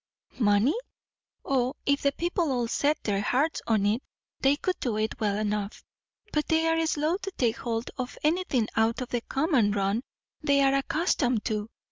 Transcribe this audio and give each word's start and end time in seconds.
"Money? 0.39 0.73
O, 1.45 1.75
if 1.85 2.01
the 2.01 2.11
people 2.11 2.51
all 2.51 2.67
set 2.67 2.97
their 3.03 3.21
hearts 3.21 3.61
on 3.67 3.85
it, 3.85 4.01
they 4.39 4.55
could 4.55 4.79
do 4.79 4.97
it 4.97 5.19
well 5.19 5.37
enough. 5.37 5.83
But 6.33 6.47
they 6.47 6.65
are 6.65 6.83
slow 6.87 7.17
to 7.17 7.31
take 7.37 7.57
hold 7.57 7.91
of 7.99 8.17
anything 8.23 8.67
out 8.75 9.01
of 9.01 9.09
the 9.09 9.21
common 9.21 9.73
run 9.73 10.01
they 10.41 10.63
are 10.63 10.73
accustomed 10.73 11.45
to. 11.45 11.69